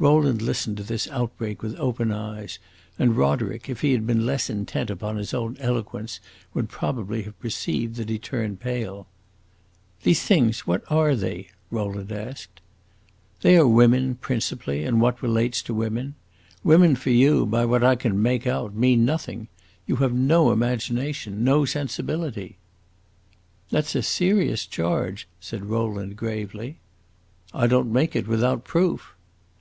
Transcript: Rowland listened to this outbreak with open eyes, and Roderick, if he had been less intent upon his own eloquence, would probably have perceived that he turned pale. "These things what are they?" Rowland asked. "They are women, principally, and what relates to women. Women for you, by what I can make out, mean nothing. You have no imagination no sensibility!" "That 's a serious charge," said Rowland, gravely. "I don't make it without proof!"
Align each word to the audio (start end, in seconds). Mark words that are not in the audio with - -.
Rowland 0.00 0.42
listened 0.42 0.76
to 0.78 0.82
this 0.82 1.06
outbreak 1.06 1.62
with 1.62 1.78
open 1.78 2.10
eyes, 2.10 2.58
and 2.98 3.16
Roderick, 3.16 3.68
if 3.70 3.80
he 3.80 3.92
had 3.92 4.08
been 4.08 4.26
less 4.26 4.50
intent 4.50 4.90
upon 4.90 5.14
his 5.16 5.32
own 5.32 5.56
eloquence, 5.60 6.18
would 6.52 6.68
probably 6.68 7.22
have 7.22 7.38
perceived 7.38 7.94
that 7.94 8.08
he 8.08 8.18
turned 8.18 8.58
pale. 8.58 9.06
"These 10.02 10.24
things 10.24 10.66
what 10.66 10.82
are 10.90 11.14
they?" 11.14 11.50
Rowland 11.70 12.10
asked. 12.10 12.60
"They 13.42 13.56
are 13.56 13.68
women, 13.68 14.16
principally, 14.16 14.82
and 14.84 15.00
what 15.00 15.22
relates 15.22 15.62
to 15.62 15.72
women. 15.74 16.16
Women 16.64 16.96
for 16.96 17.10
you, 17.10 17.46
by 17.46 17.64
what 17.64 17.84
I 17.84 17.94
can 17.94 18.20
make 18.20 18.48
out, 18.48 18.74
mean 18.74 19.04
nothing. 19.04 19.46
You 19.86 19.94
have 20.02 20.12
no 20.12 20.50
imagination 20.50 21.44
no 21.44 21.64
sensibility!" 21.64 22.56
"That 23.70 23.86
's 23.86 23.94
a 23.94 24.02
serious 24.02 24.66
charge," 24.66 25.28
said 25.38 25.66
Rowland, 25.66 26.16
gravely. 26.16 26.78
"I 27.54 27.68
don't 27.68 27.92
make 27.92 28.16
it 28.16 28.26
without 28.26 28.64
proof!" 28.64 29.14